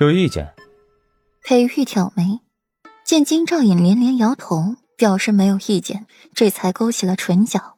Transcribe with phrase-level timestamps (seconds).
[0.00, 0.54] 有意见？
[1.42, 2.40] 裴玉挑眉，
[3.04, 7.76] 见金兆尹连连摇头，表示没有意见，这才勾起了唇角，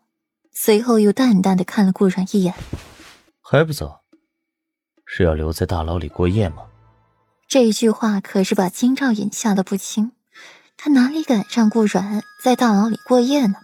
[0.52, 2.54] 随后又淡淡的看了顾阮一眼，
[3.40, 4.00] 还不走？
[5.04, 6.66] 是要留在大牢里过夜吗？
[7.48, 10.12] 这句话可是把金兆尹吓得不轻，
[10.76, 13.56] 他哪里敢让顾阮在大牢里过夜呢？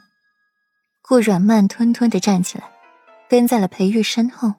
[1.03, 2.71] 顾阮慢吞吞的站起来，
[3.29, 4.55] 跟在了裴玉身后，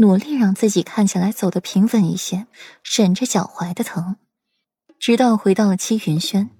[0.00, 2.46] 努力让自己看起来走得平稳一些，
[2.84, 4.14] 忍着脚踝的疼，
[5.00, 6.50] 直到回到了七云轩，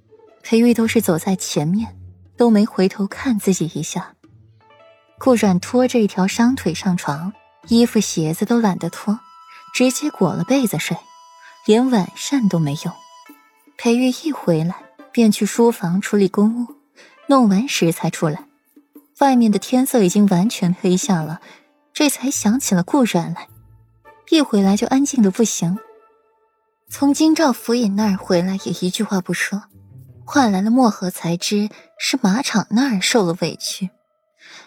[0.43, 1.97] 裴玉都是走在前面，
[2.37, 4.15] 都没回头看自己一下。
[5.21, 7.33] 顾阮拖着一条伤腿上床，
[7.69, 9.21] 衣服鞋子都懒得脱，
[9.73, 10.97] 直接裹了被子睡，
[11.65, 12.93] 连晚膳都没有。
[13.77, 14.75] 裴玉一回来
[15.13, 16.75] 便去书房处理公务，
[17.29, 18.47] 弄完时才出来。
[19.21, 21.41] 外面的天色已经完全黑下了，
[21.99, 23.49] 这才想起了顾阮来，
[24.31, 25.77] 一回来就安静的不行。
[26.89, 29.65] 从京兆府尹那儿回来也一句话不说，
[30.25, 31.69] 换来了漠河才知
[31.99, 33.91] 是马场那儿受了委屈，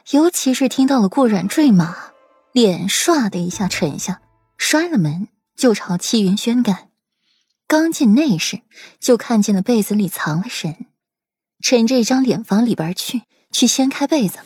[0.09, 1.95] 尤其是听到了顾阮坠马，
[2.51, 4.19] 脸唰的一下沉下，
[4.57, 6.89] 摔了门就朝七云轩赶。
[7.65, 8.59] 刚进内室，
[8.99, 10.85] 就看见了被子里藏了人，
[11.61, 13.21] 趁这张脸往里边去。
[13.53, 14.39] 去掀开被子，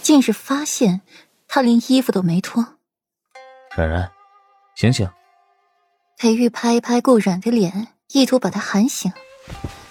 [0.00, 1.02] 竟是发现
[1.48, 2.76] 他连衣服都没脱。
[3.76, 4.10] 冉冉，
[4.76, 5.10] 醒醒！
[6.18, 9.10] 裴玉拍一拍顾冉的脸，意图把他喊醒。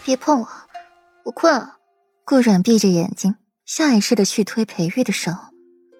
[0.06, 0.48] 别碰我，
[1.26, 1.78] 我困了。
[2.24, 3.36] 顾冉闭着眼睛，
[3.66, 5.32] 下意识的去推裴玉的手，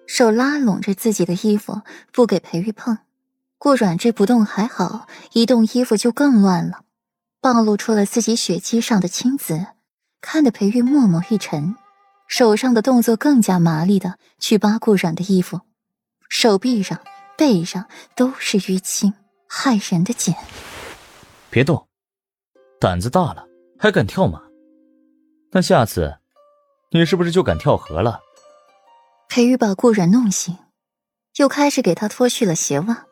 [0.06, 2.98] 手拉拢着自己的衣服，不给裴玉碰。
[3.56, 6.82] 顾冉这不动还好，一动衣服就更乱了，
[7.40, 9.66] 暴露出了自己血迹上的青紫，
[10.20, 11.74] 看得裴玉默默一沉。
[12.28, 15.62] 手上的动作更加麻利的去扒顾阮的衣服，
[16.28, 17.00] 手臂上、
[17.38, 19.14] 背上都是淤青，
[19.48, 20.34] 骇人的紧。
[21.48, 21.88] 别动，
[22.78, 23.46] 胆子大了
[23.78, 24.42] 还敢跳马？
[25.50, 26.18] 那下次
[26.90, 28.20] 你是不是就敢跳河了？
[29.30, 30.56] 裴玉把顾阮弄醒，
[31.36, 33.06] 又开始给他脱去了鞋袜，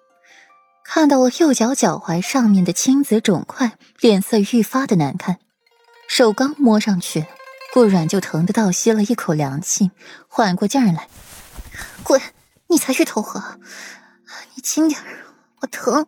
[0.85, 5.39] 看到了右脚脚踝上面的青紫肿块，脸色愈发的难看，
[6.07, 7.25] 手刚摸上去。
[7.77, 9.91] 顾阮就疼得倒吸了一口凉气，
[10.29, 11.11] 缓过劲儿来，
[12.03, 12.19] 滚！
[12.69, 13.61] 你才去投河，
[14.55, 14.99] 你轻点
[15.61, 16.07] 我疼。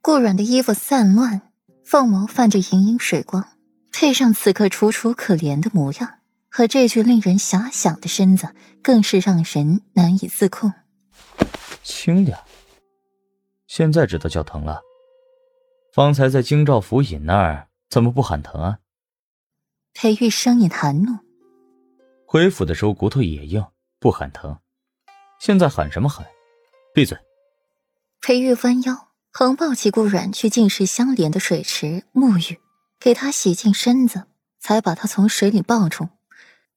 [0.00, 1.42] 顾阮的衣服散乱，
[1.84, 3.46] 凤眸泛着盈盈水光，
[3.92, 6.14] 配上此刻楚楚可怜的模样
[6.50, 8.48] 和这具令人遐想的身子，
[8.82, 10.72] 更是让人难以自控。
[11.84, 12.36] 轻点，
[13.68, 14.80] 现在知道叫疼了。
[15.94, 18.78] 方才在京兆府尹那儿怎么不喊疼啊？
[19.94, 21.18] 裴玉声音寒怒
[22.26, 23.64] ：“回府的时候骨头也硬，
[24.00, 24.58] 不喊疼。
[25.38, 26.26] 现在喊什么喊？
[26.94, 27.16] 闭嘴！”
[28.20, 32.58] 裴玉弯腰横抱起顾阮去近室相连的水池沐浴，
[32.98, 34.24] 给他洗净身子，
[34.58, 36.08] 才把他从水里抱住，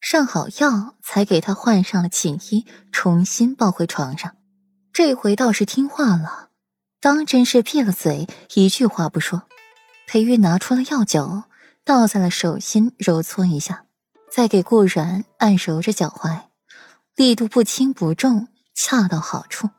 [0.02, 4.36] 上好药，才给他换上了寝衣，重新抱回床上。
[4.92, 6.50] 这回倒是听话了，
[7.00, 9.44] 当真是闭了嘴，一句话不说。
[10.06, 11.44] 裴玉拿出了药酒。
[11.85, 13.85] 倒在了手心，揉搓一下，
[14.31, 16.46] 再给顾然按揉着脚踝，
[17.16, 19.69] 力度不轻不重，恰到好处。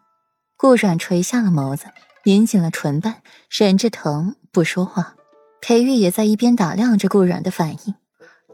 [0.57, 1.87] 顾然垂下了眸子，
[2.25, 5.17] 抿紧了唇瓣，忍着疼不说话。
[5.61, 7.95] 裴玉也在一边打量着顾然的反应，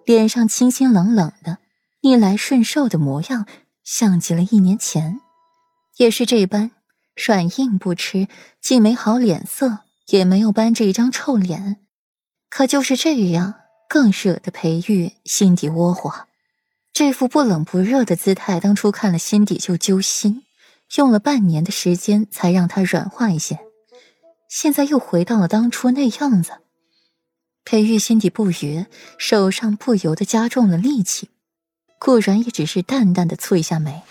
[0.07, 1.59] 脸上清清冷冷的，
[2.01, 3.47] 逆来顺受的模样，
[3.85, 5.21] 像极了一年前，
[5.99, 6.71] 也是这般
[7.15, 8.29] 软硬不吃，
[8.63, 11.82] 既没好脸色，也没有搬着一张臭脸。
[12.55, 13.55] 可就是这样，
[13.89, 16.27] 更惹得裴玉心底窝火。
[16.93, 20.43] 这副不冷不热的姿态，当初看了心底就揪心，
[20.97, 23.59] 用了半年的时间才让他软化一些。
[24.51, 26.53] 现在又回到了当初那样子，
[27.65, 28.85] 裴玉心底不愉，
[29.17, 31.31] 手上不由得加重了力气。
[31.99, 34.03] 顾然也只是淡淡的蹙一下眉，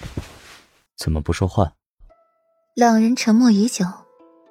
[0.97, 1.73] 怎么不说话？
[2.73, 3.85] 两人沉默已久，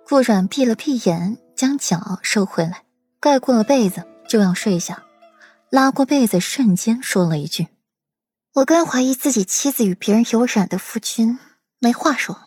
[0.07, 2.85] 顾然闭了闭眼，将脚收回来。
[3.21, 5.05] 盖过了被子就要睡下，
[5.69, 7.69] 拉过被子，瞬间说了一句
[8.57, 11.39] ：“我该怀疑自己妻子与别人有染的夫君，
[11.81, 12.41] 没话说。”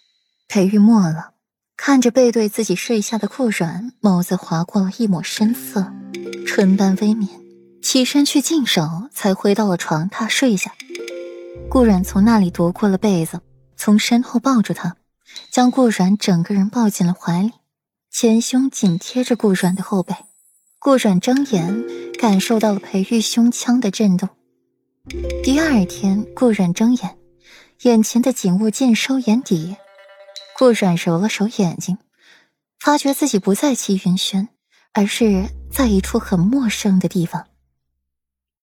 [0.49, 1.33] 裴玉默了，
[1.77, 5.93] 看着背对自己睡下的顾软，眸子划过了一抹深色，
[6.47, 7.27] 唇瓣微抿，
[7.83, 10.73] 起身去净手，才回到了床榻睡下。
[11.69, 13.41] 顾软从那里夺过了被子，
[13.77, 14.95] 从身后抱住他，
[15.51, 17.51] 将顾软整个人抱进了怀里，
[18.11, 20.15] 前胸紧贴着顾软的后背。
[20.83, 21.85] 顾阮睁眼，
[22.19, 24.27] 感受到了裴玉胸腔的震动。
[25.41, 27.17] 第二天，顾阮睁眼，
[27.83, 29.77] 眼前的景物尽收眼底。
[30.59, 31.99] 顾阮揉了揉眼睛，
[32.81, 34.49] 发觉自己不在齐云轩，
[34.91, 37.47] 而是在一处很陌生的地方。